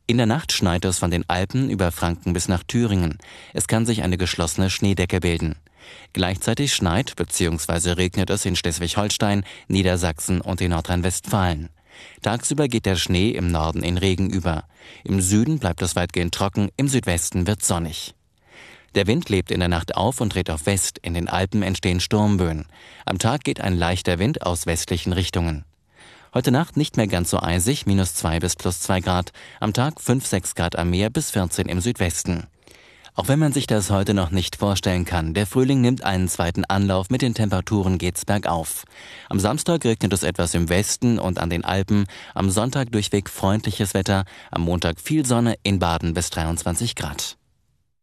In 0.07 0.17
der 0.17 0.25
Nacht 0.25 0.51
schneit 0.51 0.83
es 0.85 0.97
von 0.97 1.11
den 1.11 1.29
Alpen 1.29 1.69
über 1.69 1.91
Franken 1.91 2.33
bis 2.33 2.47
nach 2.47 2.63
Thüringen. 2.63 3.19
Es 3.53 3.67
kann 3.67 3.85
sich 3.85 4.01
eine 4.01 4.17
geschlossene 4.17 4.71
Schneedecke 4.71 5.19
bilden. 5.19 5.55
Gleichzeitig 6.13 6.73
schneit 6.73 7.15
bzw. 7.15 7.91
regnet 7.91 8.29
es 8.29 8.45
in 8.45 8.55
Schleswig-Holstein, 8.55 9.43
Niedersachsen 9.67 10.41
und 10.41 10.61
in 10.61 10.71
Nordrhein-Westfalen. 10.71 11.69
Tagsüber 12.21 12.67
geht 12.67 12.85
der 12.85 12.95
Schnee 12.95 13.29
im 13.29 13.51
Norden 13.51 13.83
in 13.83 13.97
Regen 13.97 14.29
über. 14.29 14.65
Im 15.03 15.21
Süden 15.21 15.59
bleibt 15.59 15.81
es 15.81 15.95
weitgehend 15.95 16.33
trocken, 16.33 16.69
im 16.77 16.87
Südwesten 16.87 17.47
wird 17.47 17.63
sonnig. 17.63 18.15
Der 18.95 19.07
Wind 19.07 19.29
lebt 19.29 19.49
in 19.49 19.59
der 19.59 19.69
Nacht 19.69 19.95
auf 19.95 20.21
und 20.21 20.33
dreht 20.33 20.49
auf 20.49 20.65
West, 20.65 20.99
in 21.01 21.15
den 21.15 21.27
Alpen 21.27 21.63
entstehen 21.63 21.99
Sturmböen. 21.99 22.65
Am 23.05 23.17
Tag 23.17 23.43
geht 23.43 23.59
ein 23.59 23.75
leichter 23.75 24.19
Wind 24.19 24.43
aus 24.43 24.65
westlichen 24.65 25.13
Richtungen. 25.13 25.65
Heute 26.33 26.51
Nacht 26.51 26.77
nicht 26.77 26.97
mehr 26.97 27.07
ganz 27.07 27.29
so 27.29 27.39
eisig, 27.39 27.85
minus 27.85 28.15
zwei 28.15 28.39
bis 28.39 28.55
plus 28.55 28.81
zwei 28.81 28.99
Grad. 29.01 29.31
Am 29.59 29.73
Tag 29.73 30.01
fünf 30.01 30.25
sechs 30.25 30.55
Grad 30.55 30.75
am 30.75 30.89
Meer 30.89 31.09
bis 31.09 31.31
14 31.31 31.67
im 31.67 31.79
Südwesten. 31.79 32.47
Auch 33.15 33.27
wenn 33.27 33.37
man 33.37 33.53
sich 33.53 33.67
das 33.67 33.91
heute 33.91 34.15
noch 34.15 34.31
nicht 34.31 34.55
vorstellen 34.55 35.05
kann, 35.05 35.35
der 35.35 35.45
Frühling 35.45 35.81
nimmt 35.81 36.03
einen 36.03 36.27
zweiten 36.27 36.65
Anlauf, 36.65 37.11
mit 37.11 37.21
den 37.21 37.35
Temperaturen 37.35 37.99
geht's 37.99 38.25
bergauf. 38.25 38.85
Am 39.29 39.39
Samstag 39.39 39.85
regnet 39.85 40.11
es 40.13 40.23
etwas 40.23 40.55
im 40.55 40.67
Westen 40.67 41.19
und 41.19 41.37
an 41.37 41.51
den 41.51 41.63
Alpen, 41.63 42.05
am 42.33 42.49
Sonntag 42.49 42.91
durchweg 42.91 43.29
freundliches 43.29 43.93
Wetter, 43.93 44.25
am 44.49 44.63
Montag 44.63 44.99
viel 44.99 45.27
Sonne 45.27 45.55
in 45.61 45.77
Baden 45.77 46.15
bis 46.15 46.31
23 46.31 46.95
Grad. 46.95 47.37